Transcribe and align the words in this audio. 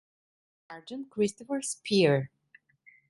Sergeant 0.67 1.11
Christopher 1.11 1.61
Speer. 1.61 2.31